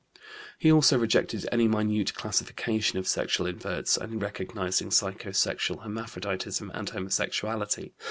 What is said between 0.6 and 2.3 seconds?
also rejected any minute